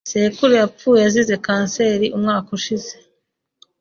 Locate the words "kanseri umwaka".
1.45-2.49